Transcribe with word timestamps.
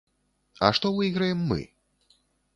А 0.69 0.71
што 0.77 0.91
выйграем 1.01 1.45
мы? 1.53 1.61